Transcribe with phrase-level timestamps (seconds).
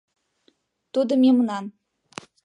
[0.93, 1.65] Тудо мемнан...